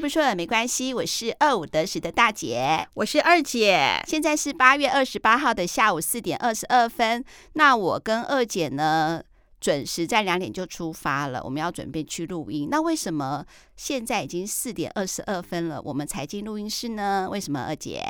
[0.00, 4.02] 不说了没关系，我是二五得十的大姐，我是二姐。
[4.06, 7.22] 现在是八月二十八号的下午四点二十二分。
[7.52, 9.22] 那我跟二姐呢，
[9.60, 12.68] 准时在两点就出发了，我们要准备去录音。
[12.70, 13.44] 那为什么
[13.76, 17.28] 现在已经四点二十二分了，我们才进录音室呢？
[17.30, 18.02] 为什么二姐？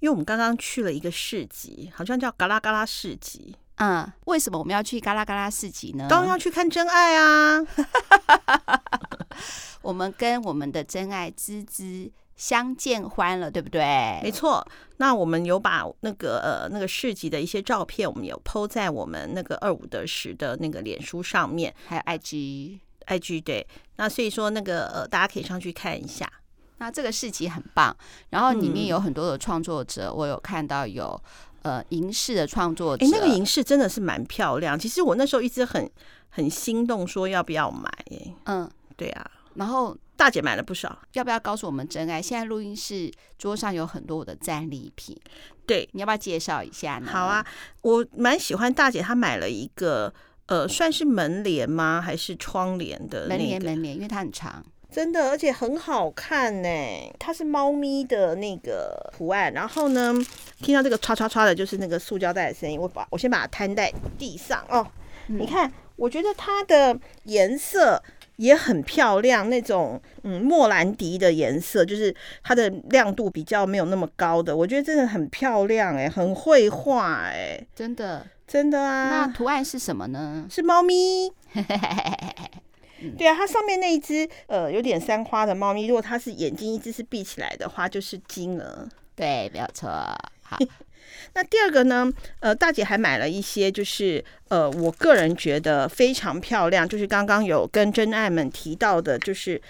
[0.00, 3.54] 因为我们刚刚去了一个市集，好像叫嘎啦嘎啦市集。
[3.76, 6.06] 嗯，为什么我们要去嘎啦嘎啦市集呢？
[6.08, 7.60] 当然要去看真爱啊！
[9.82, 14.20] 我们跟我们的真爱芝芝相见欢了，对不对？
[14.22, 14.66] 没错。
[14.98, 23.66] 那我们有把那个呃那个市集的一些照片，我们有 PO 在我们那个二五得十的那个脸书上面，还有 IG IG 对。
[23.96, 26.30] 那所以说那个呃大家可以上去看一下。
[26.78, 27.96] 那这个市集很棒，
[28.30, 31.20] 然后里面有很多的创作者，嗯、我有看到有
[31.62, 33.06] 呃银饰的创作者。
[33.06, 34.78] 哎，那个银饰真的是蛮漂亮。
[34.78, 35.90] 其实我那时候一直很
[36.30, 37.88] 很心动，说要不要买？
[38.10, 39.30] 哎，嗯，对啊。
[39.54, 42.20] 然后大姐买了不少，要不要告诉我们真爱？
[42.20, 45.16] 现在录音室桌上有很多我的战利品，
[45.64, 47.08] 对，你要不要介绍一下呢？
[47.08, 47.46] 好啊，
[47.82, 50.12] 我蛮喜欢大姐她买了一个
[50.46, 52.02] 呃，算是门帘吗？
[52.04, 53.38] 还是窗帘的、那个？
[53.38, 54.64] 门帘，门帘，因为它很长，
[54.94, 56.68] 真的，而且很好看呢。
[57.18, 60.14] 它是猫咪的那个图案，然后呢，
[60.60, 62.80] 听到这个唰唰唰的，就是那个塑胶袋的声音。
[62.80, 64.86] 我把我先把它摊在地上哦，
[65.28, 68.02] 嗯、你看，我觉得它的颜色。
[68.36, 79.08] 也很漂亮，那种嗯莫兰迪的颜色，就是它的亮度比较没有那么高的，我觉得真的很漂亮哎、欸，很绘画哎，真的真的啊。
[79.08, 80.48] 那图案是什么呢？
[80.50, 81.32] 是猫咪。
[83.12, 88.88] 对啊，它上面那一只呃有点三花的猫咪，如果它是眼睛一只是闭起来的话，就是金鹅。
[89.14, 89.88] 对，没有错。
[90.42, 90.58] 好。
[91.34, 92.12] 那第二个呢？
[92.40, 99.60] 呃，大姐还买了一些，就是呃，我个人觉得非常漂亮，就是刚刚有跟真爱们提到的，就是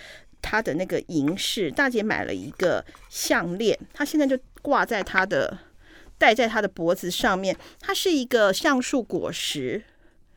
[0.42, 1.70] 她的那个银饰。
[1.70, 5.58] 大姐买了一个项链，她现在就挂在她的，
[6.18, 7.56] 戴在她的脖子上面。
[7.80, 9.82] 它是一个橡树果实，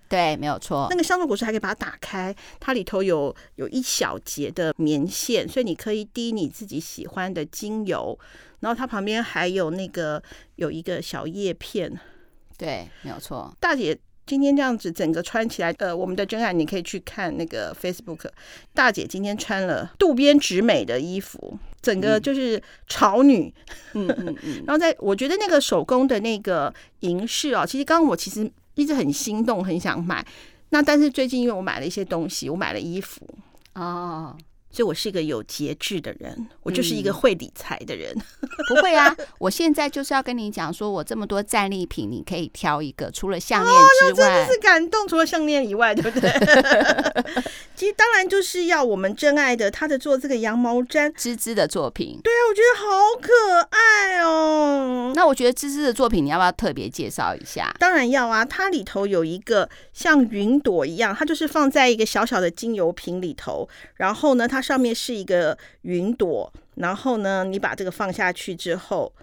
[0.09, 0.88] 对，没有错。
[0.90, 8.17] 那个橡树果实还可以把它打开，它里头有有一小节的棉线，所以你可以滴你自己喜欢的精油。
[8.59, 10.22] 然后它旁边还有那个
[10.56, 11.91] 有一个小叶片，
[12.57, 13.56] 对，没有错。
[13.59, 18.28] 大姐今天这样子整个穿起来，呃，我们的真爱你可以去看那个 Facebook。
[18.73, 23.53] 大姐今天穿了渡边直美的衣服，整个就是潮女。
[23.94, 24.63] 嗯嗯嗯。
[24.66, 30.26] 然后在我觉得那个手工的那个银饰啊，其实刚刚我其实一直很心动，很想买。
[30.70, 33.28] 那但是最近因为我买了一些东西，我买了衣服
[33.74, 34.38] 哦。
[34.78, 38.14] 所以我是一个有节制的人，我就是一个会理财的人。
[38.14, 45.08] 嗯、 不会啊，我现在就是要跟你讲，说我这么多战利品，你可以挑一个，除了项链之外，哦、真的是感动。
[45.08, 46.30] 除了项链以外，对不对？
[47.76, 52.20] 其实当然就是要我们真爱的他的做这个羊毛毡，芝芝的作品。
[52.24, 52.88] 对啊，我觉得好
[53.20, 55.12] 可爱哦。
[55.16, 57.76] 那我觉得芝芝的作品，你要不要特别介绍一下？
[57.80, 64.62] 当然要啊，它里头有一个像云朵一样，它就是放在一个小小的精油瓶里头，然后呢，它。
[64.67, 69.13] 它上面是一个云朵，然后呢，你把这个放下去之后，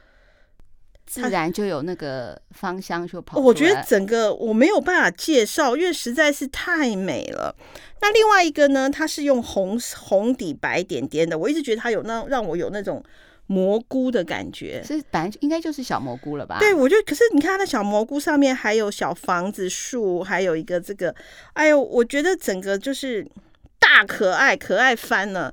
[1.05, 3.38] 自然就有那个芳香就跑。
[3.38, 7.55] 我觉得整个我没有办法介绍，因为实在是太美了。
[8.00, 13.05] 那另外一个呢，它是用红红底白点点的，我一直觉得它有那让我有那种
[13.47, 16.59] 蘑菇的感觉，是本来应该就是小蘑菇了吧？
[16.59, 17.03] 对，我觉得。
[17.03, 21.15] 可是你看它的小蘑菇上面还有小房子树，还有一个这个，
[21.53, 23.26] 哎呦，我觉得整个就是。
[23.84, 25.53] 大可爱，可爱翻了。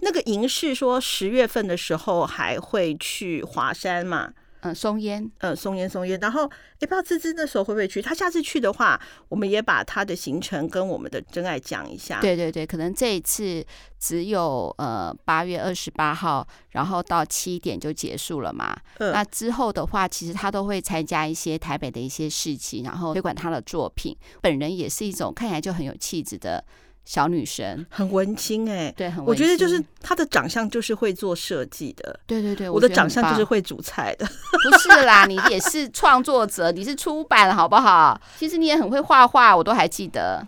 [0.00, 4.32] 那个银饰说十月份的时候还会去华山嘛？
[4.62, 6.20] 嗯，松烟，嗯，松烟，松烟。
[6.20, 6.42] 然后
[6.80, 8.02] 也不知道芝芝那时候会不会去。
[8.02, 12.20] 他下次去的话，我们也把他的行程跟我们的真爱讲一下。
[12.20, 13.64] 对对对，可能这一次
[13.98, 18.78] 只有呃八月二十八号，然后到七点就结束了嘛。
[18.98, 19.12] 嗯。
[19.12, 24.14] 那之后的话，其实他都会参加一些台北的一些事情，然后推广他的作品。
[24.42, 26.62] 本人也是一种看起来就很有气质的。
[27.04, 29.26] 小女生很文青哎、欸，对，很文青。
[29.26, 32.70] 我觉得就是她的长相就是会做设计的，对对对。
[32.70, 34.26] 我的长相就是会煮菜的，
[34.70, 38.20] 不是啦，你也是创作者，你是出版好不好？
[38.38, 40.46] 其实你也很会画画，我都还记得。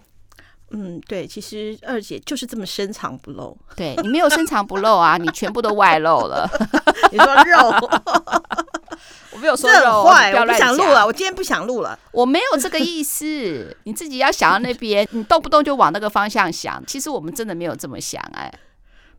[0.72, 3.56] 嗯，对，其实二姐就是这么深藏不露。
[3.76, 6.48] 对，你没有深藏不露啊，你全部都外露了。
[7.12, 7.72] 你说肉。
[9.32, 11.04] 我没有说肉坏，我不想录了。
[11.06, 13.74] 我今天不想录了，我没有这个意思。
[13.84, 16.80] 你自己要想到那边，你动不动就往那个方向想。
[16.86, 18.52] 其实我们真的没有这么想，哎，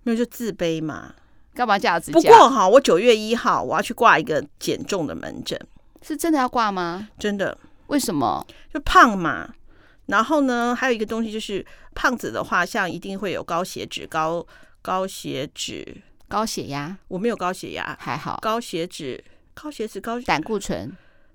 [0.03, 1.11] 没有就自卑嘛。
[1.55, 2.11] 干嘛这样子？
[2.11, 5.59] 不过哈，我九月一号我要去挂一个减重的门诊，
[6.01, 7.09] 是真的要挂吗？
[7.17, 7.57] 真的。
[7.88, 8.45] 为什么？
[8.71, 9.50] 就胖嘛。
[10.07, 11.65] 然后呢，还有一个东西就是
[11.95, 14.45] 胖子的话，像一定会有高血脂、高
[14.81, 16.01] 高血脂。
[16.27, 16.97] 高血压？
[17.07, 18.39] 我没有高血压，还好。
[18.41, 19.23] 高血脂、
[19.53, 20.91] 高血脂、高胆固醇？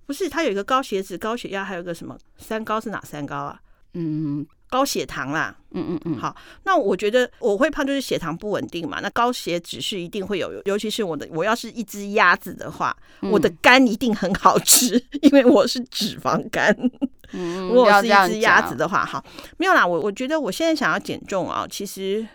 [0.06, 3.60] 不是，它有一个高血脂、高血压，还有个什么三高是哪三高啊？
[3.94, 4.46] 嗯。
[4.70, 9.00] 高血糖啦，嗯嗯嗯，好，那我觉得我会胖就是血糖不稳定嘛。
[9.00, 16.76] 那高血脂是一定会有，尤其是我的，我要是一只鸭子的话，嗯、我的肝一定很好吃， 因为我是脂肪肝。
[17.32, 19.24] 嗯，如果我是一只鸭子的话，好，
[19.56, 19.86] 没有啦。
[19.86, 22.26] 我我觉得我现在想要减重啊，其实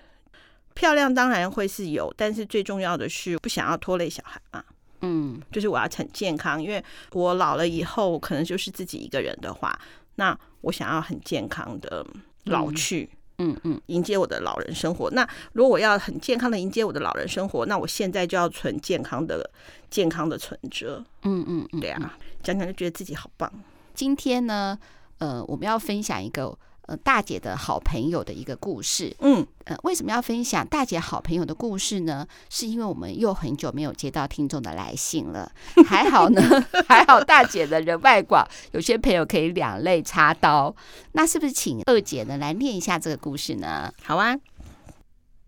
[0.74, 4.64] 漂亮当然会是有，但是最重要的是不想要拖累小孩嘛。
[5.02, 9.80] 嗯，就是我要很健康，因为我老了以后可能就是自己一个人的话，
[10.16, 10.36] 那。
[10.64, 12.06] 我想要很健康的
[12.46, 13.08] 老去，
[13.38, 15.10] 嗯嗯，迎接我的老人生活。
[15.12, 19.50] 那如果我要很健康的迎接我的老人生活，那我现在就要存健康的、
[19.90, 21.06] 健康的存折。
[21.22, 23.52] 嗯嗯嗯，对啊，讲讲就觉得自己好棒。
[23.94, 24.78] 今天呢，
[25.20, 26.58] 呃，我们要分享一个。
[26.86, 29.16] 呃，大姐的好朋友的一个故事。
[29.20, 32.28] 嗯，呃，为什么要分享大姐好朋友的故事呢？
[32.50, 35.50] 是因为我们又很久没有接到听众的来信了。
[35.88, 36.42] 还好呢，
[36.88, 40.76] 还好大姐的人脉广，有些朋友可以两肋插刀。
[41.14, 43.90] 那是不是请二姐呢来念一下这个故事呢？
[44.04, 44.36] 好啊，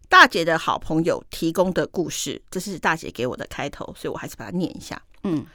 [0.07, 5.01] 大姐的好朋友提供的故事，这是大姐给我的开头，所以我还是把它念一下。
[5.23, 5.45] 嗯。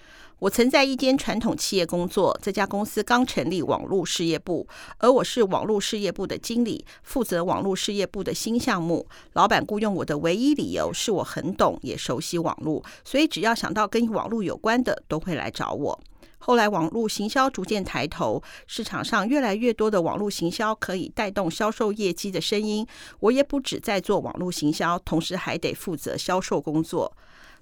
[0.41, 4.67] 我曾在一间传统企业工作，这家公司刚成立网络事业部，
[4.97, 9.07] 而我是网络事业部的经理，负责网络事业部的新项目。
[9.35, 16.01] 老板雇佣我的唯一理由是我很懂也熟悉网络，所以只要想到跟网络有关的，都会来找我。
[16.39, 22.87] 后来网络行销逐渐抬头，市场上越来越多的网络行销可以带动销售业绩的声音，
[23.19, 27.15] 我也不止在做网络行销，同时还得负责销售工作。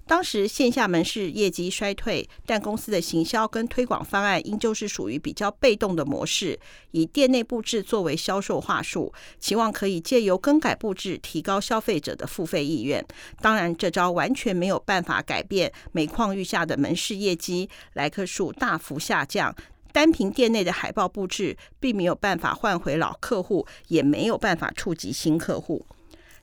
[0.09, 6.59] 当时线下门市业绩衰退，但公司的行销跟推广方案依旧是属于比较被动的模式，
[6.89, 13.05] 以店内布置作为销售话术，期望可以借由更改布置提高消费者的付费意愿。
[13.39, 19.55] 当然，这招完全没有办法改变每况愈下的门市业绩，来客数大幅下降。
[19.93, 25.85] 单凭店内的海报布置，并没有办法换回老客户，也没有办法触及新客户。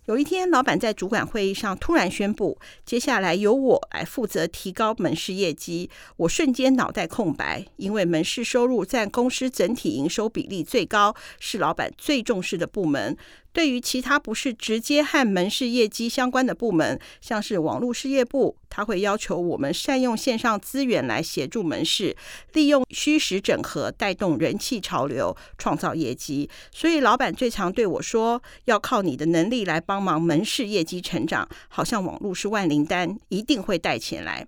[0.06, 5.90] 有一天，老板在主管会议上突然宣布，接下来由我来负责提高门市业绩。
[6.16, 13.16] 我瞬间脑袋空白，因为门市收入占公司整体营收比例最高，是老板最重视的部门。
[13.56, 22.14] 对于其他不是直接和门市业绩相关的部门，像是网络事业部，他会要求我们善用线上资源来协助门市，
[22.52, 26.50] 利用虚实整合带动人气潮流，创造业绩。
[26.70, 34.46] 所以老板最常对我说，要靠你的能力来帮忙门市业绩成长，好像网络是万灵丹，一定会带钱来。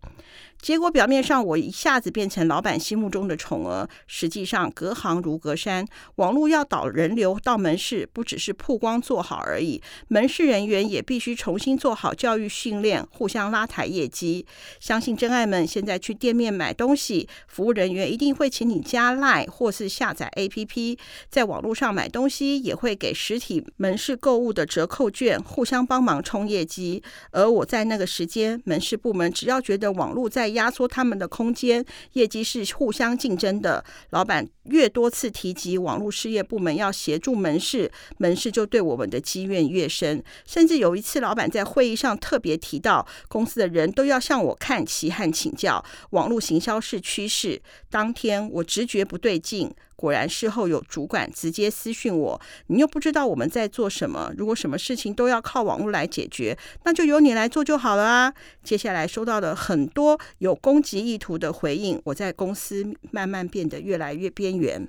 [0.60, 5.86] 结果表面上我一下子变成老板心目中的宠儿，实际上隔行如隔山。
[6.16, 14.44] 网络要导人流到门市，不只是曝光做好而已，门市人员也必须重新做好教育训练，互相拉抬业绩。
[14.80, 20.98] 相信真爱们现在去店面买东西，服务人员一定会请你加 LINE 或是下载 APP，
[21.30, 27.02] 在网络上买东西也会给实体门市购物的折扣券，互相帮忙冲业绩。
[27.30, 33.84] 而我在那个时间，门市部门只要觉得网络在压缩他们的空间，业绩是互相竞争的。
[34.10, 40.22] 老板越多次提及网络事业部门要协助门市，门市就对我们的积怨越深。
[40.46, 47.60] 甚至有一次，老板在会议上特别提到，公司的人都要向我看齐和请教，网络行销是趋势。
[47.90, 49.70] 当天我直觉不对劲。
[49.98, 54.32] 果然，事后有主管直接私讯我：“你又不知道我们在做什么。
[54.38, 64.86] 如果什么事情都要靠网络来解决，那就由你来做就好了啊。”接下来收到的很多有攻击意图的回应，我在公司慢慢变得越来越边缘。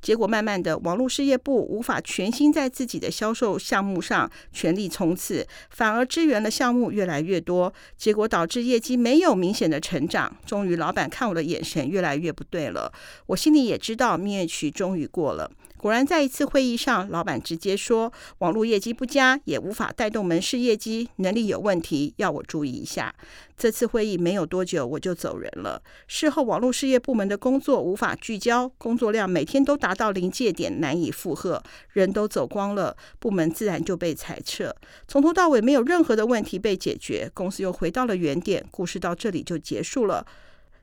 [0.00, 10.36] 结果慢慢的，网络事业部无法全心在自己的销售项目上全力冲刺，反而支援的项目越来越多，结果导致业绩没有明显的成长。
[10.46, 12.92] 终于，老板看我的眼神越来越不对了，
[13.26, 15.50] 我心里也知道蜜月期终于过了。
[15.86, 23.14] 果然，在一次会议上，老板直接说，网络业绩不佳，也无法带动门市业绩，能力有问题，要我注意一下。
[23.56, 25.80] 这次会议没有多久，我就走人了。
[26.08, 31.62] 事后，网络事业部门的工作无法聚焦，工作量每天都达到临界点，难以负荷，
[31.92, 34.74] 人都走光了，部门自然就被裁撤。
[35.06, 38.66] 从头到尾没有任何的问题被解决，公司又回到了原点。
[38.72, 40.26] 故事到这里就结束了。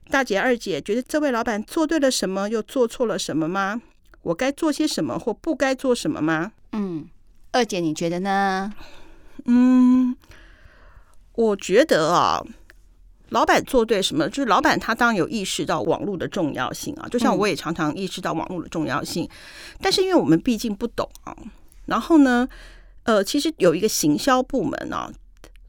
[0.09, 3.81] 大姐、二姐觉得这位老板做对了什么，又做错了什么吗？
[4.23, 6.51] 我该做些什么或不该做什么吗？
[6.71, 7.07] 嗯，
[7.51, 8.73] 二姐你觉得呢？
[9.45, 10.15] 嗯，
[11.33, 12.43] 我觉得啊，
[13.29, 21.35] 老板做对什么，就是老板他当然有意识到网络的重要性啊，就像我也常常意识到网络的重要性，嗯、但是因为我们毕竟不懂啊，
[21.85, 22.47] 然后呢，
[23.03, 25.11] 呃，其实有一个行销部门啊，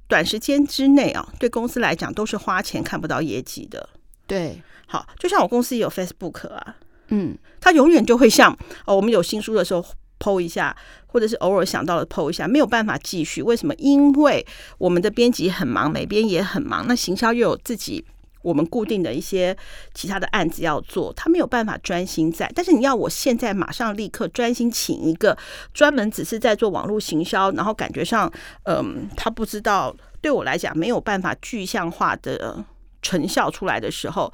[0.07, 3.89] 短时间之内啊，对公司来讲都是花钱看不到业绩的。
[4.27, 6.77] 对，好，就像我公司也有 Facebook 啊，
[7.09, 8.57] 嗯，他永远就会像
[8.87, 9.85] 哦，我们有新书的时候
[10.19, 13.43] PO 一下，或者是偶尔想到了 PO 一下，没有办法继续。
[13.43, 13.75] 为什么？
[13.77, 14.47] 因为
[14.79, 18.05] 我们的编辑很忙，美编也很忙，那行销又有自己。
[18.43, 19.57] 我们固定的一些
[19.95, 22.47] 其他的案子要做，他没有办法专心在。
[22.55, 25.35] 但是你要我现在马上立刻专心请一个
[25.73, 28.31] 专门只是在做网络行销，然后感觉上，
[28.65, 32.63] 嗯，他不知道对我来讲没有办法具象化的
[33.01, 34.31] 成效出来的时候，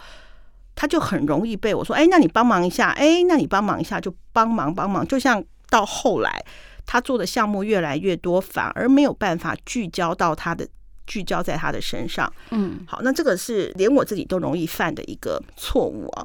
[0.75, 5.07] 他就很容易被我说，哎，那你帮忙一下，哎，那你帮忙一下，就帮忙帮忙。
[5.07, 6.45] 就像到后来，
[6.87, 10.67] 他做的项目越来越多，反而没有办法聚焦到他的。
[11.07, 16.25] 聚焦在他的身上，嗯，好，那这个是连我自己都容易犯的一个错误啊。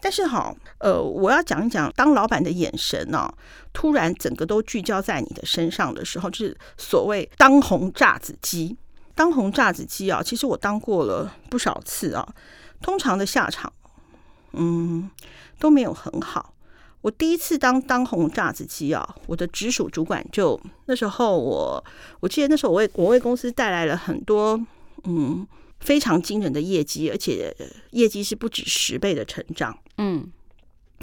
[0.00, 3.34] 但是好，呃，我要讲一讲，当老板的眼神呢、啊，
[3.72, 8.76] 突然整个都聚焦在你的身上的时候，就是所谓当红炸子鸡。
[9.16, 12.24] 当红炸子鸡啊，其实我当过了不少次啊，
[12.82, 13.72] 通常的下场，
[14.52, 15.08] 嗯，
[15.58, 16.52] 都没有很好。
[17.00, 21.84] 我第一次当当红炸子鸡啊，我的直属主管就那时候我
[22.20, 24.60] 我记得那时候我为我为公司带来了很多
[25.04, 25.44] 嗯
[25.80, 27.52] 非常惊人的业绩，而且
[27.90, 30.30] 业绩是不止十倍的成长，嗯，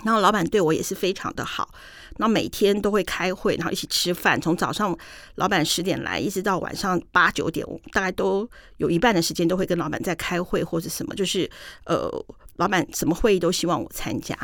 [0.04, 1.74] 然后老板对我也是非常的好，
[2.18, 4.98] 那每天都会开会，然后一起吃饭，从早上
[5.36, 11.50] 老板十点来一直到晚上八九点，我大概都有一半的时间都会跟老板在开会或者什么，就是
[11.86, 12.10] 呃
[12.58, 14.36] 老板什么会议都希望我参加。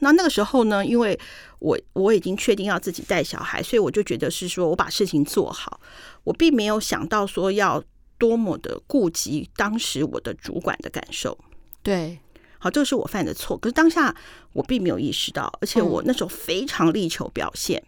[0.00, 1.18] 那那个时候呢，因为
[1.60, 5.80] 我我已经确定要自己带小孩，所以我就觉得是说我把事情做好，
[6.24, 7.82] 我并没有想到说要
[8.18, 11.38] 多么的顾及当时我的主管的感受。
[11.82, 12.18] 对，
[12.64, 13.58] 好，这个是我犯的错。
[13.58, 14.16] 可是当下
[14.54, 17.84] 我并没有意识到，而且我那时候非常力求表现，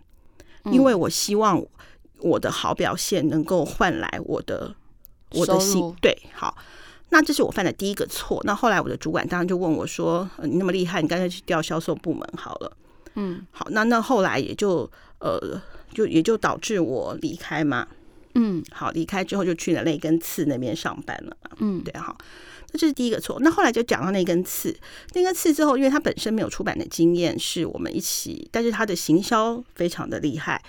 [0.65, 1.65] 嗯、因为我希望
[2.19, 4.75] 我的好表现能够换来我的
[5.31, 5.97] 我的心。
[6.03, 6.55] 对，好。
[7.09, 8.39] 那这是我犯的第一个错。
[8.45, 12.77] 那后来我的主管当然就问我说：“你那么厉害，你干脆去调销售部门好了。”
[13.15, 14.91] 嗯，好，那那后来也就
[15.21, 15.41] 呃，
[15.95, 17.89] 就也就导致我离开嘛。
[18.35, 21.35] 嗯，好，离开之后就去了那根刺那边上班了。
[21.61, 22.15] 嗯，对，好，
[22.77, 23.39] 那这是第一个错。
[23.41, 24.77] 那后来就讲到那根刺，
[25.15, 30.63] 那根刺之后，因为他本身没有出版的经验，是我们一起，但是他的行销非常的厉害，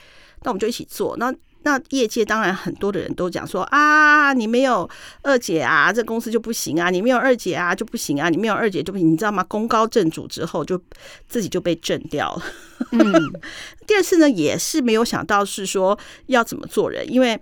[0.44, 1.18] 那我们就一起做。
[1.18, 1.34] 那
[1.64, 4.90] 那业界当然很多的人都讲说啊，你没有
[5.22, 9.44] 二姐啊，这公司就不行啊，你没有二姐啊就不行啊，你没有二姐就不行，你知道吗？
[9.44, 10.82] 功高震主之后，就
[11.28, 12.44] 自己就被震掉了。
[12.94, 13.04] 嗯，
[13.86, 17.38] 第二次呢，也是没有想到是说要怎么做人，因为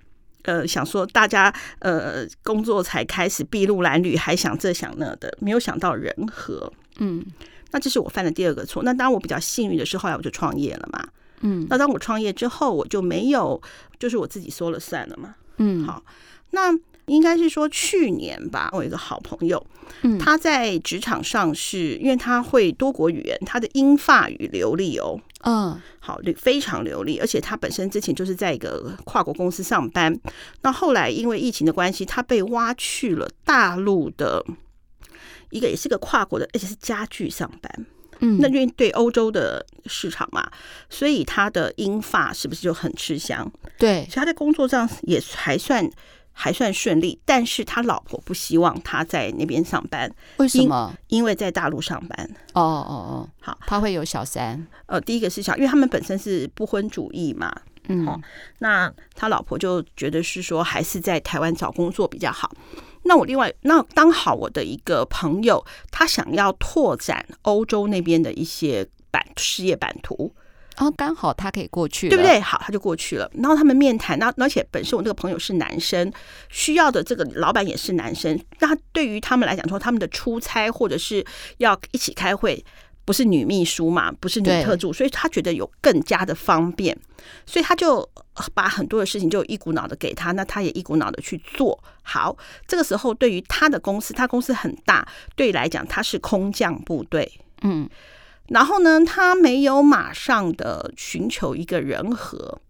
[0.46, 6.72] 呃想说大家呃工作才开始筚路蓝缕，还想这想那的，没有想到人和。
[6.98, 7.24] 嗯，
[7.72, 8.84] 那这是我犯的第二个错。
[8.84, 11.08] 那当然我比较幸运的是，后来我就创业了嘛。
[11.42, 13.62] 嗯，那当我创业之后，我就没有，
[14.00, 15.36] 就是我自己说了算了嘛。
[15.58, 16.02] 嗯，好，
[16.52, 16.72] 那
[17.08, 19.64] 应该是说去年吧，我有一个好朋友，
[20.02, 30.18] 嗯，他在职场上是因为他会多国语言，他的英法语流利哦，嗯，好，非常流利，而且他本身之前就是在一个跨国公司上班，
[30.62, 34.44] 那后来因为疫情的关系，他被挖去了大陆的
[35.52, 37.86] 一个也是个跨国的，而且是家具上班。
[38.20, 40.50] 嗯，那因为对欧洲的市场嘛，
[40.90, 43.52] 所以他的英法是不是就很吃香？
[43.78, 45.86] 对，所以他在工作上也还算
[46.36, 47.20] 还算顺利。
[47.26, 50.94] 但是他老婆不希望他在那边上班，为什么？
[51.08, 52.30] 因，因为在大陆上班。
[52.54, 54.68] 哦哦哦，好，他会有小三。
[54.86, 57.52] 呃，第一个是小，因为他们本身是不婚主义嘛。
[57.88, 58.20] 嗯，好，
[58.60, 62.52] 那他老婆就觉得是说，还是在台湾找工作比较好。
[63.04, 70.34] 那我另外，那刚好我的一个朋友，他想要拓展欧洲那边的一些版事业版图，
[70.78, 72.40] 哦，刚好他可以过去，对不对？
[72.40, 73.30] 好，他就过去了。
[73.36, 76.12] 然后他们面谈，那而且本身我那个朋友是男生，
[76.50, 81.26] 需要的这个老板也是男生，那对于他们来讲说，他们的出差或者是
[81.58, 82.64] 要一起开会。
[83.08, 86.98] 不是女秘书嘛，不是女特助，所以他觉得有更加的方便，
[87.46, 88.10] 所以他就
[88.56, 92.36] 把很多的事情就一股脑的给他，那他也一股脑的去做好。
[92.66, 97.88] 这个时候，对于他的公司，他公司很大，对来讲他是空降部队，嗯，
[98.48, 102.62] 然后呢，他没有马上的寻求一个人和，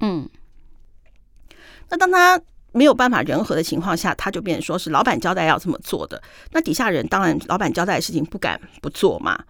[0.00, 0.28] 嗯，
[1.88, 2.40] 那当他
[2.72, 9.42] 没有办法人和的情况下，他就变成说是老板交代要这么做的，那底下人当然老板交代的事情不敢不做嘛。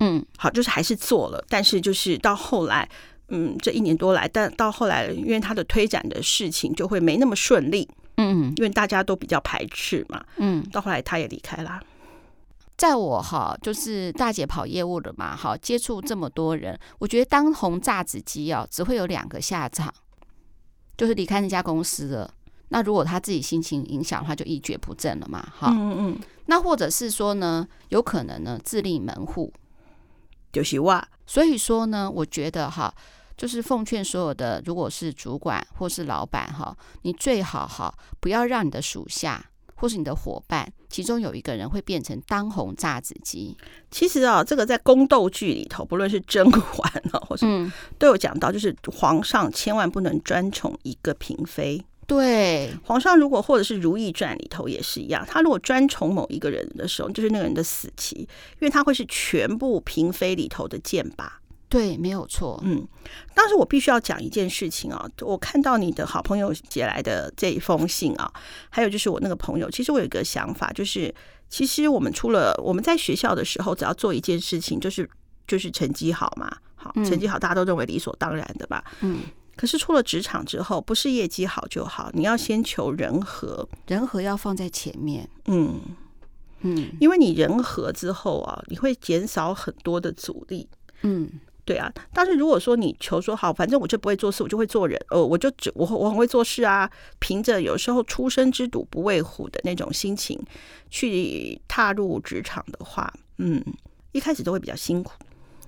[0.00, 2.88] 嗯，好，就是还是做了，但是就是到后来，
[3.28, 11.80] 嗯，这一年多来，但到后来，因为他的推展的事情就会没那么顺利，嗯，因为大家都比较排斥嘛，嗯，到后来他也离开了。
[12.82, 19.94] 在我哈，就是大姐跑业务的嘛，哈，接触这么多人，我觉得当红炸子鸡哦，只会有两个下场，
[20.96, 22.34] 就是离开那家公司了。
[22.70, 25.40] 那如果他自己心情影响的话，就一蹶不振了嘛。
[25.56, 26.20] 哈，嗯嗯。
[26.46, 29.52] 那或者是说呢，有可能呢自立门户，
[30.52, 31.06] 就是哇。
[31.24, 32.92] 所以说呢，我觉得哈，
[33.36, 39.51] 就是奉劝所有的，如果是主管或是老板哈，你最好哈不要让你的属下
[39.82, 43.56] 或是你的伙伴，其中有一个人会变成当红炸子鸡。
[43.90, 47.44] 其实啊，这个在宫斗剧里头，不论是甄嬛啊，或是
[47.98, 51.84] 都有讲到，就是皇上千万不能专宠一个嫔妃。
[52.06, 58.28] 对，皇上如果或者是《如懿传》里头也是一样，他如果专宠某一个人的时候，就是那个人的死期，因
[58.60, 61.26] 为他会是全部嫔妃里头的箭靶。
[61.72, 62.60] 对，没有错。
[62.64, 62.86] 嗯，
[63.34, 68.30] 当时我必须要讲一件事情啊，我看到你的好朋友写来的这一封信啊，
[68.68, 71.12] 还有就是我那个朋友，其实我有一个想法，就是
[71.48, 75.08] 其实我们除了我们在学校的时候，只要做一件事情，就是
[75.46, 78.84] 就是成绩好嘛，好，成绩好，大家都认为理所当然的吧。
[79.00, 79.20] 嗯。
[79.56, 85.28] 可是出了职场之后，不是业绩好就好，你要先求人和，人和要放在前面。
[85.46, 85.80] 嗯
[86.60, 90.68] 嗯，因为你人和之后啊，你会减少很多的阻力。
[91.02, 91.28] 嗯，
[91.64, 91.92] 对啊。
[92.12, 94.98] 但是如果说你求说好，反正我就不会做事，我就会做人。
[95.10, 100.40] 呃，我就只我我很会做事啊，凭着有时候初生之犊不畏虎的那种心情
[100.90, 103.62] 去踏入职场的话，嗯，
[104.12, 105.12] 一开始都会比较辛苦。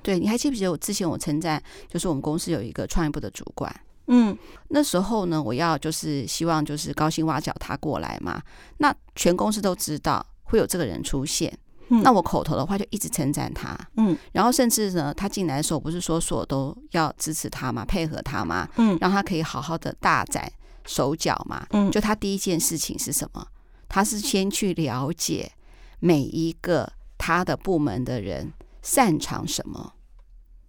[0.03, 3.75] 对，你还记不记得我之前我称赞，就是我们公司有一个创业部的主管，
[4.09, 4.37] 嗯，
[4.69, 8.43] 那时候呢，我要就是希望就是高薪挖角他过来嘛，
[8.77, 20.51] 那全公司都知道会有这个人出现，嗯，那我口头的话就一直称赞他，嗯，然后甚至呢，他进来的时候不是说所有都要支持他嘛，配合他嘛，嗯，让他可以好好的大展
[20.85, 23.47] 手脚嘛，嗯，就他第一件事情是什么？
[23.89, 25.53] 他是先去了解
[26.01, 28.53] 每一个他的部门的人。
[28.87, 29.95] 擅长什么，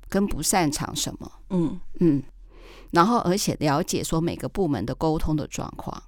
[0.07, 1.77] 跟不擅长什么，嗯。
[1.99, 2.23] 嗯，
[2.91, 6.01] 然后而且了解说每个部门的沟通的状况，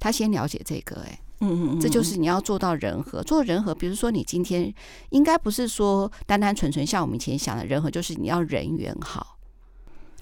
[0.00, 4.72] 他先了解这个，哎，嗯嗯，嗯，这就是你要做到人和，做人和，比如说你今天
[5.10, 9.36] 应该不是说单单纯纯像我们以前想的人和，就是你要人缘好，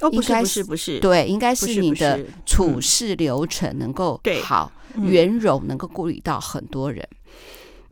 [0.00, 7.06] 哦，不是不是不是，对，应该是你的处事流程能够好，圆融，能够顾虑到很多人。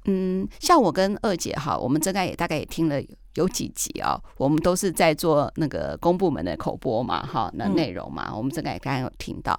[0.06, 3.02] 嗯，像我跟二姐哈，我们真该也大概也听了
[3.36, 9.58] 有几集啊、哦，我们都是在做那个公部门的口播嘛，哈，那内容嘛，我们真该也刚刚有听到。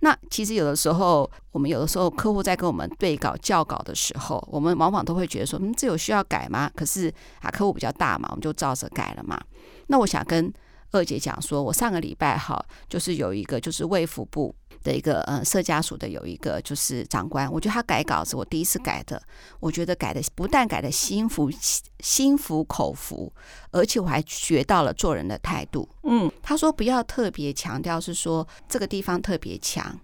[0.00, 6.70] 那其实有的时候，我们有的时候客户在跟我们对稿校稿的时候，我们往往都会觉得说，嗯，这有需要改吗？
[6.74, 9.40] 可是啊，客户比较大嘛，我们就照着改了嘛。
[9.88, 10.52] 那我想跟
[10.92, 14.54] 二姐讲说，我上个礼拜哈，就是有一个就是卫福部。
[14.82, 19.22] 的一个呃，社家属的有一个就是长官，我觉得他改稿子，我第一次改的，
[19.58, 21.50] 我觉得改的不但改的心服
[21.98, 23.30] 心服口服，
[23.72, 25.86] 而且我还学到了做人的态度。
[26.04, 30.00] 嗯，他说不要特别强调是说这个地方特别强，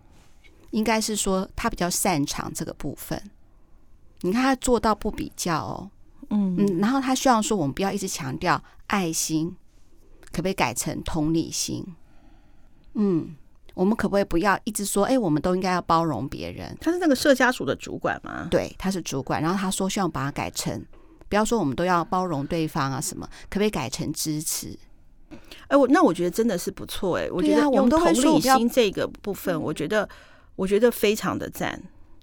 [0.72, 3.30] 应该是说他比较擅长这个部分。
[4.20, 5.90] 你看他做到不比较哦，
[6.28, 9.56] 嗯嗯，然后他希望说我们不要一直强调爱心，
[10.36, 11.82] 可不可以改成同理心？
[12.92, 13.34] 嗯。
[13.74, 16.74] 我们可不可以不要一直说，哎，我们都应该要包容别人？
[16.80, 18.48] 他是那个社家属的主管吗？
[18.50, 19.42] 对，他是主管。
[19.42, 20.82] 然后他说，希望把它改成，
[21.28, 24.74] 不要说我们都要包容对方啊，什么，可不可以改成支持？
[25.68, 30.08] 哎，我那我觉得真的是不错，哎，我觉得用同理心这个部分，我觉得
[30.54, 31.78] 我觉得非常的赞。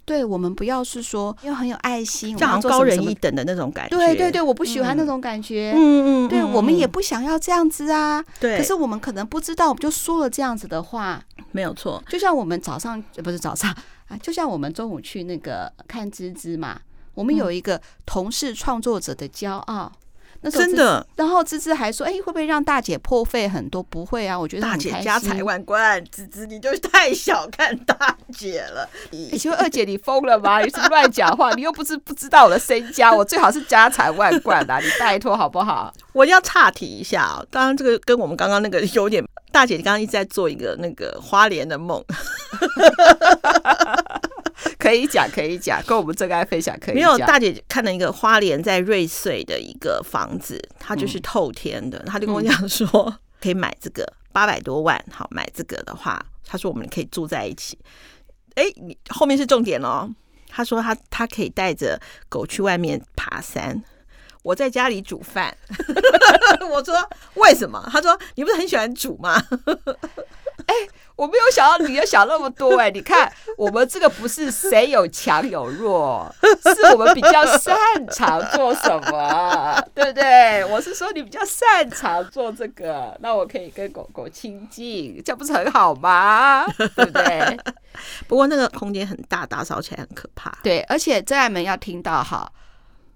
[0.05, 3.97] 对，我们不要是说要很有爱心，这样高人一等的那种感觉。
[3.97, 5.71] 对对对，我不喜欢那种感觉。
[5.75, 8.23] 嗯嗯，嗯，对，我们也不想要这样子啊。
[8.39, 11.23] 对，可是我们可能不知道，我们就说了这样子的话。
[11.51, 13.71] 没有错，就像我们早上不是早上
[14.07, 16.79] 啊，就像我们中午去那个看芝芝嘛，
[17.13, 19.91] 我们有一个同事创作者的骄傲。
[20.43, 23.81] 那真的，然后芝芝还说：“哎，会不会让大姐破费很多？
[23.81, 26.03] 不会啊，我觉得大姐家财万贯。
[26.11, 28.87] 芝芝，你就太小看大姐了。
[29.11, 30.59] 你请问二姐，你疯了吗？
[30.59, 31.53] 你是乱讲话？
[31.53, 35.93] 你又不是不知道我的身家，我最好是家财万贯的，你拜托好不好？
[36.11, 39.23] 我要岔题一下，当然这个跟我们刚刚那个有点。
[39.51, 42.03] 大姐，你刚刚一直在做一个那个花莲的梦。
[44.79, 46.95] 可以讲，可以讲，跟我们这个爱分享可以讲。
[46.95, 57.77] 没有，大姐看了一个花莲在瑞穗的一个房子，它就是透天的，他、嗯、就跟我讲说可以买这个八百多万，好买这个的话，他说我们可以住在一起。
[58.55, 60.09] 哎，你后面是重点哦。
[60.55, 61.99] 他说他他可以带着
[62.29, 63.83] 狗去外面爬山，
[64.43, 65.57] 我在家里煮饭。
[66.69, 66.93] 我说
[67.33, 67.83] 为什么？
[67.91, 69.43] 他说你不是很喜欢煮吗？
[70.67, 70.73] 哎。
[71.15, 72.91] 我没有想到你要想那么多 哎、欸！
[72.91, 77.75] 你看，我们这个不是谁有强有弱，是我们比较擅
[78.09, 80.65] 长做什么， 对不对？
[80.65, 86.65] 我是说你比较擅长做这个，那我可以跟狗狗亲近，这样不是很好吗？
[86.95, 87.59] 对不对？
[88.27, 90.51] 不过那个空间很大，打扫起来很可怕。
[90.63, 92.51] 对，而且真爱们要听到哈。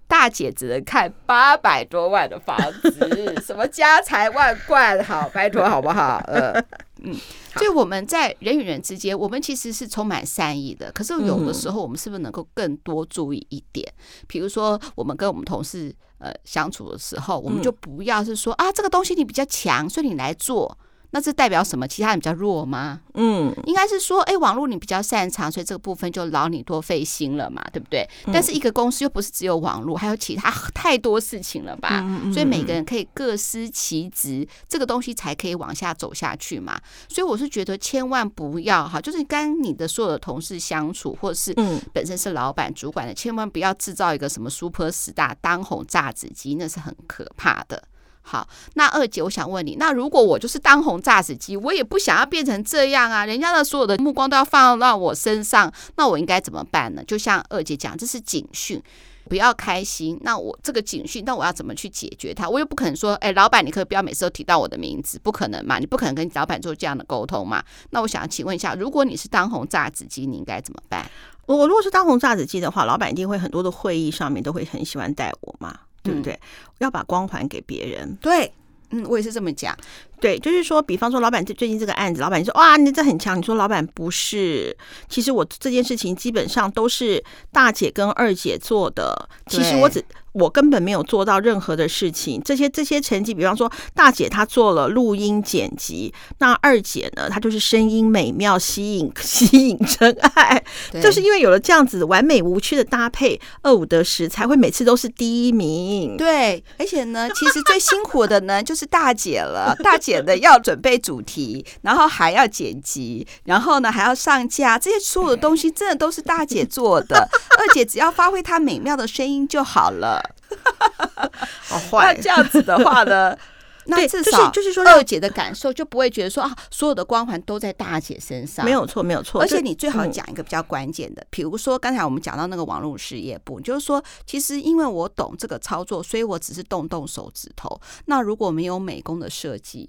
[0.06, 6.22] 大姐只能看八百多万的房子，什么家财万贯，好，拜托好不好？
[6.26, 6.54] 呃，
[7.02, 7.14] 嗯，
[7.54, 10.90] 所以我们在人与人之间，我们其实是充满善意的。
[10.92, 13.86] 可是有的时候，我们是不是能够更多注意一点？
[14.26, 20.76] 比如说，我们跟我们同事呃相处的时候，我们就不要是说啊，这个东西你比较强，所以你来做。
[21.10, 21.88] 那这代表什么？
[21.88, 23.00] 其他人比较弱吗？
[23.14, 28.06] 嗯，应该是说，哎，网络你比较擅长，所以这个部分就劳你多费心了嘛，对不对？
[28.26, 32.00] 嗯、但是一个公司又不是只有网络，还有其他太多事情了吧？
[32.02, 36.78] 嗯嗯、所以每个人可以各司其职，这个东西才可以往下走下去嘛。
[37.08, 41.54] 所以我是觉得千万不要哈，就是跟你的所有的同事相处，或者是
[41.92, 47.82] 本身是老板主管的，千万不要制造一个什么 super star 当红炸子鸡，那是很可怕的。
[48.30, 57.02] 好，那二姐，我想问你，那如果我就是当红炸子鸡，我也不想要变成这样啊，人家的所有的目光都要放到我身上，那我应该怎么办呢？
[57.04, 58.82] 就像二姐讲，这是警讯，
[59.30, 60.18] 不要开心。
[60.20, 62.46] 那我这个警讯，那我要怎么去解决它？
[62.46, 65.78] 我又不可能说，哎，老板，你可以不要每次都提到我的名字，不可能嘛？
[65.78, 67.64] 你不可能跟老板做这样的沟通嘛？
[67.90, 71.10] 那我想请问一下，如果你是当红炸子鸡，你应该怎么办？
[71.46, 75.74] 我如果是当红炸子鸡的话，老板一定会很多的会议上面都会很喜欢带我嘛。
[76.08, 76.32] 对不对？
[76.32, 76.40] 嗯、
[76.78, 78.16] 要把光环给别人。
[78.16, 78.50] 对，
[78.90, 79.76] 嗯，我也是这么讲。
[80.20, 83.38] 对，就是说，比方说，老板最最近这个案子，老板你说哇，你这很强。
[83.38, 84.76] 你说老板不是，
[85.08, 89.28] 其实我这件事情基本上都是大姐跟二姐做的。
[89.46, 90.04] 其实我只。
[90.32, 100.62] 我根本没有做到任何的事情，这些这些成绩，比方说大姐她做了录音剪辑，那二姐呢，她就是声音美妙，吸引 吸引真爱，
[101.02, 106.16] 就是因为有了这样子完美无缺的搭配，二五得十才会每次都是第一名。
[106.16, 120.22] 对，而且呢，其实最辛苦的呢就是大姐了，大姐呢要准备主题，然后还要剪辑，然后呢还要上架，这些所有的东西真的都是大姐做的， 二姐只要发挥她美妙的声音就好了。
[121.68, 123.36] 好坏，那这样子的话呢？
[123.90, 128.62] 那至少就是说，二姐的感受就不会觉得说啊，所有的光环都在大姐身上。
[128.62, 129.40] 没有错，没有错。
[129.40, 137.80] 而且你最好讲一个比较关键的，比如说刚才我们讲到那个网络事业部，就是说，其实因为我懂这个操作，所以我只是动动手指头。
[138.04, 139.88] 那如果没有美工的设计，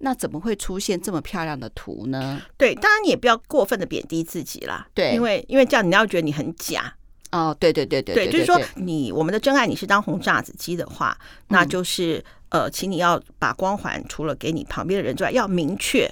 [0.00, 2.40] 那怎么会出现这么漂亮的图呢？
[2.56, 4.86] 对，当然你也不要过分的贬低自己啦。
[4.92, 6.92] 对，因为因为这样你要觉得你很假。
[7.32, 16.10] 哦，对对对对对，就是说你我们的真爱，你是当红炸子鸡的话，那就是呃，请你要把光环除了给你旁边的人之外，要明确，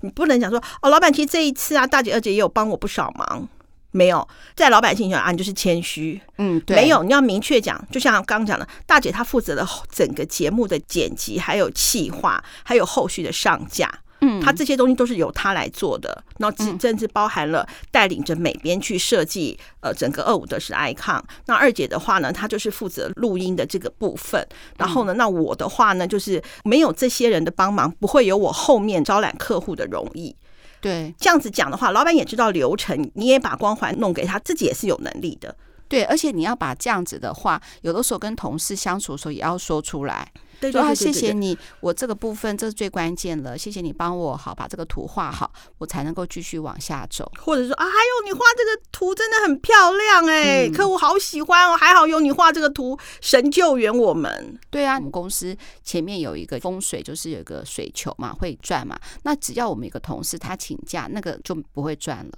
[0.00, 3.46] 你不能讲说哦，老板其实这一次啊，大姐二姐也有帮我不少忙，
[3.90, 13.90] 没有在老板心中啊，你就是谦虚，嗯，对，没有，你要明确讲，就像刚刚讲的，大姐她负责了整个节目的剪辑，还有企划，还有后续的上架。
[14.22, 21.22] 嗯，她这些东西都是由她来做的，然后甚至包含了带领着美编去设计呃整个二五的 icon。
[21.44, 24.46] 那二姐的话呢，她就是负责录音的这个部分。
[24.78, 30.34] 然后呢，那我的话呢，就是没有这些人的帮忙，不会有我后面招揽客户的容易。
[30.86, 35.52] 对，这样子讲的话，老板也知道流程，你也把光环弄给他，自己也是有能力的。
[35.88, 40.30] 对，而且你要把这样子的话，有的时候跟同事相处的时候也要说出来。
[40.60, 47.30] 对，对，对，对，对，谢谢你，我这个部分这是最关键了，谢谢你帮我好把这个图画好，我才能够继续往下走。
[47.38, 54.58] 或者说啊，还有你画这个图真的很漂亮哎，嗯、客户好喜欢哦，还好有你画这个图，神救援我们。
[54.70, 62.32] 对啊，我们公司前面有一个风水，就是有一个水球嘛，会转嘛，那只要我们一个同事他请假，那个就不会转了。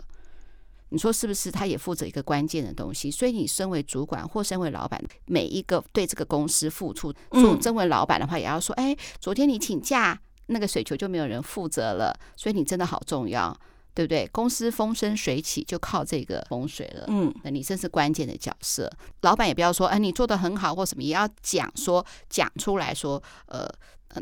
[0.90, 1.50] 你说是不是？
[1.50, 13.54] 他也负责一个关键的东西，所以你身为主管或身为老板，每一个对这个公司付出，做身为老板的话，也要说：哎，昨天你请假，那个水球就没有人负责了，所以你真的好重要，
[13.94, 14.26] 对不对？
[14.32, 17.04] 公司风生水起就靠这个风水了。
[17.08, 18.90] 嗯，那你真是关键的角色。
[19.22, 23.68] 老板也不要说：哎，你做的很好或什么，也要讲说讲出来说，呃。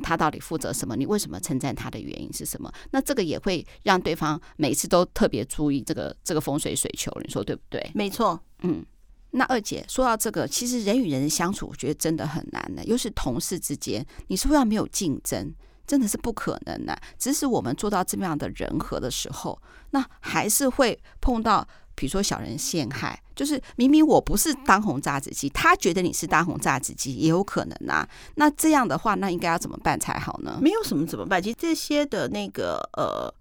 [0.02, 0.96] 他到底负责什么？
[0.96, 2.72] 你为什么称赞他的原因是什么？
[2.90, 7.90] 那这个也会让对方每次都特别注意这个这个风水水球，你说对不对？
[7.94, 8.84] 没错，嗯。
[9.30, 15.54] 那二姐说到这个，其实人与人的相处，我觉得真的很难的，又是同事之间，你是不是要没有竞争？
[15.86, 16.98] 真的是不可能的。
[17.18, 21.66] 即使我们做到这么样的人和的时候，那还是会碰到。
[21.96, 28.08] 比如说小人陷害，就是明明我不是当红炸子鸡，他觉得你是当红炸子鸡，也有可能啊。
[28.36, 30.58] 那这样的话，那应该要怎么办才好呢？
[30.62, 33.32] 没有什么怎么办，其实这些的那个呃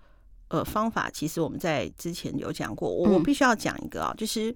[0.47, 2.89] 呃方法，其实我们在之前有讲过。
[2.89, 4.55] 我我必须要讲一个啊，就是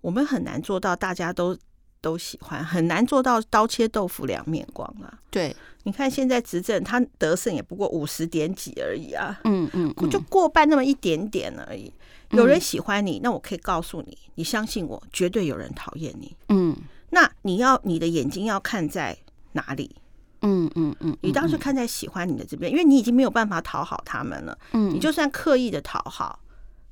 [0.00, 1.56] 我们很难做到大家都
[2.00, 5.18] 都喜欢，很难做到刀切豆腐两面光啊。
[5.30, 9.40] 对，你看现在执政，他得胜也不过五十点几而已啊。
[9.44, 11.92] 嗯嗯，就过半那么一点点而已。
[12.30, 16.36] 有人喜欢你，那我可以告诉你，你相信我，绝对有人讨厌你。
[16.48, 16.76] 嗯，
[17.10, 19.16] 那你要你的眼睛要看在
[19.52, 19.94] 哪里？
[20.42, 24.56] 嗯嗯嗯，你当时看在喜欢你的这边，因为你已经没有办法讨好他们了。
[24.72, 26.38] 嗯，你就算刻意的讨好，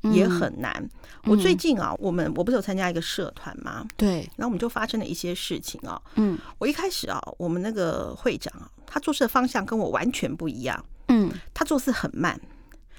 [0.02, 0.88] 也很难。
[1.24, 3.86] 我最近啊，我们我不是有参加一个社团吗？
[3.96, 6.00] 对，然后我们就发生了一些事情啊。
[6.14, 10.84] 嗯，我一开始啊，我们那个会长啊，他做事的方向跟我完全不一样。
[11.08, 12.40] 嗯，他做事很慢。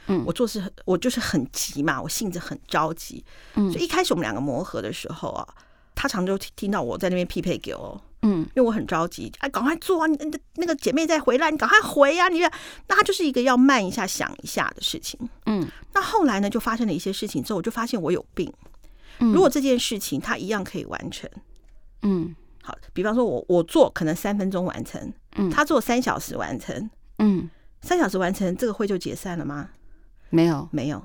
[0.07, 3.23] 嗯，我做事很，我就是很急嘛，我性子很着急。
[3.55, 5.47] 嗯，所以一开始我们两个磨合的时候啊，
[5.95, 8.01] 他常就听到我在那边匹配给我。
[8.21, 10.07] 嗯，因为我很着急，哎，赶快做啊！
[10.07, 12.27] 你那那个姐妹再回来，你赶快回呀！
[12.27, 12.49] 你那
[12.95, 15.17] 他就是一个要慢一下、想一下的事情。
[15.45, 18.51] 嗯，那后来呢，就发生了一些事情之后，我就发现我有病。
[19.19, 21.29] 如果这件事情他一样可以完成，
[22.01, 27.49] 嗯，好，比方说我我做可能三分钟完成，嗯，他做三小时完成，嗯，
[27.81, 29.69] 三小时完成，这个会就解散了吗？
[30.29, 31.03] 没有，没有。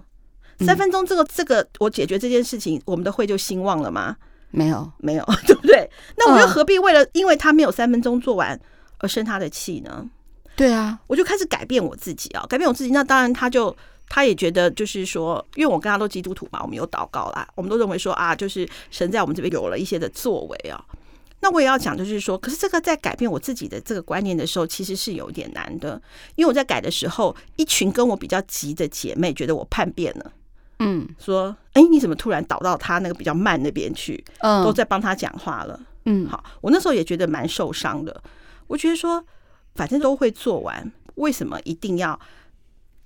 [0.61, 4.17] 三分钟这个这个我解决这件事情，我们的会就兴旺了吗？
[4.55, 5.91] 没有，没有， 对不对？
[6.17, 8.59] 那我又何必为了因为他没有三分钟做完
[8.99, 10.09] 而生他的气呢？
[10.57, 12.91] 对啊，我就开始改变我自己啊，改变我自己。
[12.91, 13.77] 那当然，他就
[14.09, 20.83] 他也觉得，就是说，因为我跟他都基督徒嘛，我们有祷告啦，我们都认为说啊，就是神在我们这边有了一些的作为啊。
[21.41, 26.01] 那我也要讲，就是说，可是这个在改变我自己的这个观念的时候，其实是有点难的，
[26.37, 30.31] 因为我在改的时候，一群跟我比较急的姐妹觉得我叛变了。
[30.81, 34.23] 嗯，说，哎，你怎么突然倒到他那个比较慢那边去？
[34.41, 35.81] 嗯，都在帮他讲话了。
[36.07, 38.23] 嗯，好，我那时候也觉得蛮受伤的。
[38.67, 39.25] 我觉得说，
[39.75, 42.19] 反正都会做完，为什么一定要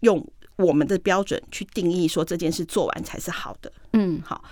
[0.01, 0.27] 用
[0.57, 3.71] 我们的标准去定义说这件事做完才是好的？
[3.93, 4.43] 嗯，好，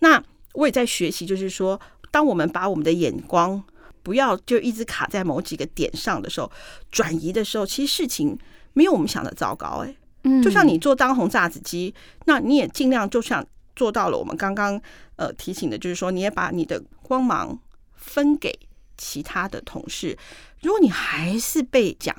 [0.00, 3.62] 那我也在学习，就是说，当我们把我们的眼光
[4.02, 6.50] 不要就一直卡在某几个点上的时候，
[6.90, 8.38] 转移的时候，其实事情
[8.72, 9.84] 没有我们想的糟糕。
[9.86, 9.94] 哎。
[10.42, 13.44] 就像你做当红炸子鸡，那你也尽量就像
[13.76, 14.16] 做到了。
[14.16, 14.80] 我们刚刚
[15.16, 17.58] 呃提醒的，就是说你也把你的光芒
[17.94, 18.58] 分给
[18.96, 20.16] 其他的同事。
[20.62, 22.16] 如果你还是被讲，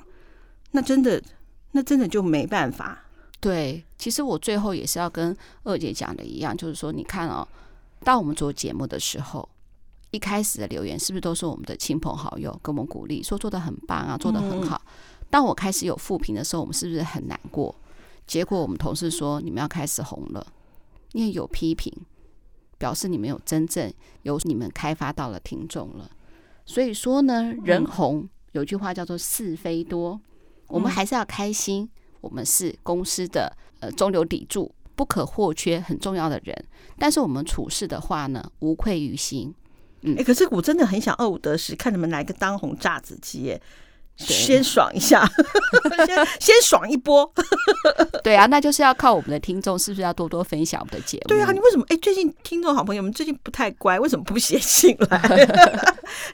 [0.71, 1.21] 那真的
[1.71, 3.05] 那真的就没办法。
[3.39, 7.47] 对，其实我最后也是要跟二姐讲的一样，就是说你看哦，
[8.03, 9.47] 当我们做节目的时候，
[10.11, 14.81] 一开始的留言是不是都是我们的亲朋好友给我们鼓励，说做的很棒啊，做的很好。
[15.29, 17.75] 当我开始有负评的时候，我们是不是很难过？
[18.25, 20.45] 结果我们同事说，你们要开始红了，
[21.13, 21.91] 因为有批评，
[22.77, 26.09] 表示你们有真正有你们开发到了听众了。
[26.65, 30.19] 所以说呢，人红有句话叫做是非多，
[30.67, 31.89] 我们还是要开心。
[32.21, 36.65] 我们是公司的呃中流砥柱，不可或缺，很重要的人。
[36.97, 39.53] 但是我们处事的话呢，无愧于心。
[40.01, 43.61] 嗯，欸，可是我真的很想二五得十，看你们来个当红炸子鸡耶。
[44.17, 45.25] 先爽一下，
[46.05, 47.29] 先 先爽一波。
[48.23, 51.27] 对啊，那就是要靠我们的听众，是不是要多多分享我们的节目？
[51.27, 51.85] 对啊，你为什么？
[51.89, 55.19] 哎，最近听众好朋友们最近不太乖，为什么不写信来？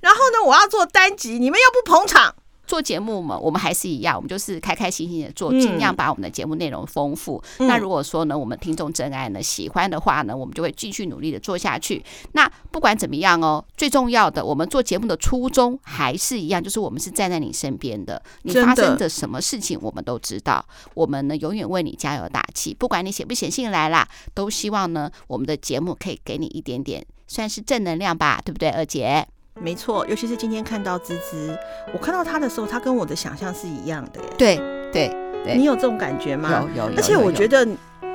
[0.01, 2.35] 然后呢，我要做单集，你们又不捧场。
[2.71, 7.43] 做节目嘛，我们还是一样，我们就是开开心心的做，尽量把我们的节目内容丰富。
[7.57, 12.01] 嗯、那如果说呢，我们听众真爱呢，喜欢的话呢，我们就会继续努力的做下去。
[12.31, 22.73] 那不管怎么样哦，最重要的，我们做节目的初衷还是一样，就是我们是站在你身边的，你发生的什么事情我们都知道，我们呢永远为你加油打气。
[22.73, 29.27] 不管你写不写信来啦，都希望呢我们的节目可以给你一点点算是正能量吧，对不对，二姐？
[29.59, 31.57] 没错，尤其是今天看到芝芝，
[31.93, 34.29] 我看到她的时候，她跟我的想象是一样的耶。
[34.37, 34.55] 对
[34.91, 35.07] 对
[35.43, 36.49] 对，你有这种感觉吗？
[36.75, 36.97] 有有有。
[36.97, 37.67] 而且我觉得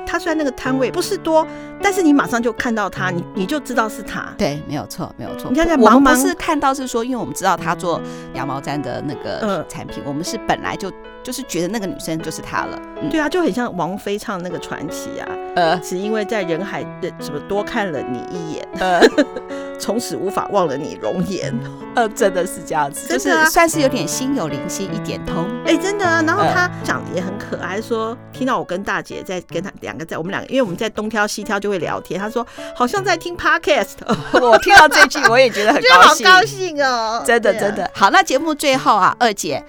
[0.05, 1.45] 她虽然那个摊位不是多，
[1.81, 4.33] 但是你马上就看到她，你你就知道是她。
[4.37, 5.49] 对，没有错，没有错。
[5.49, 8.01] 你看在茫茫，不是看到是说，因为我们知道她做
[8.33, 10.91] 羊毛毡的那个产品，我们是本来就
[11.23, 12.81] 就是觉得那个女生就是她了。
[13.09, 15.27] 对啊，就很像王菲唱那个传奇啊。
[15.57, 18.67] 呃，只因为在人海的什么多看了你一眼。
[18.79, 19.01] 呃。
[19.79, 21.53] 从此无法忘了你容颜，
[21.95, 26.19] 呃，真的是这样子，就是算是有点心有灵犀一点通，哎，真的啊。
[26.25, 33.97] 然后他长得也很可爱，说听到我跟大姐在跟他两个在我们两个，因为我们在东挑西挑就会聊天，他说好像在听 podcast。
[34.33, 37.87] 我听到这句我也觉得很高兴，好高兴哦，真的真的。
[37.93, 39.63] 好，那节目最后啊，二姐，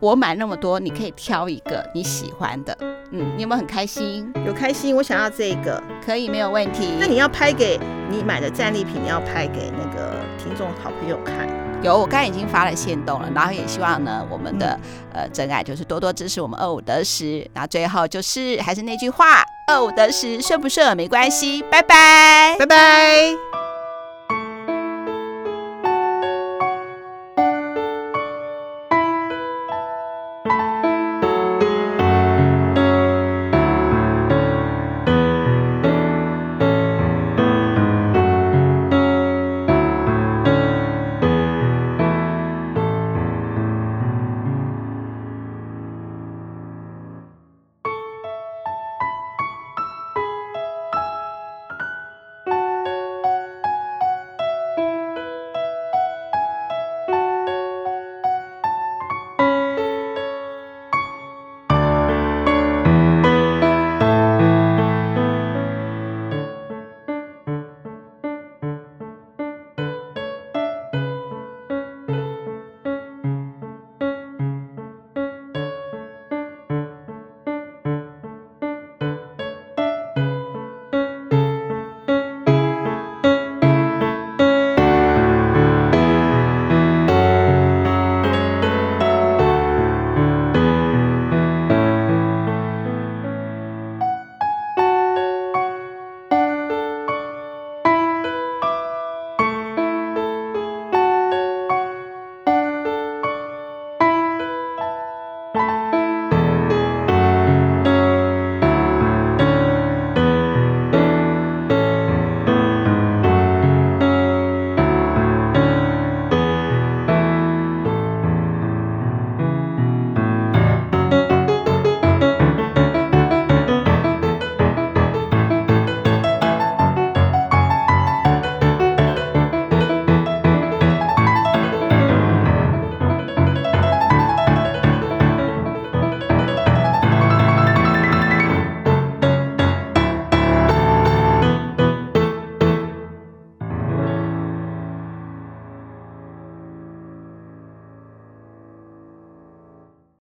[0.00, 2.76] 我买那么多，你可以挑一个你喜欢的，
[3.12, 4.28] 嗯，你有没有很开心？
[4.44, 6.96] 有开心，我想要这个，可以没有问题。
[7.00, 7.78] 那你要拍给
[8.10, 11.48] 你买的战利品，你要拍给那个听众好朋友看
[11.82, 14.78] 有，我刚才已经发了线动了，然后也希望呢，我们的、
[15.12, 17.38] 嗯、呃真爱就是多多支持我们二五得十。
[17.52, 23.71] 然后最后就是还是那句话，二五得十顺不顺没关系，拜拜，拜拜。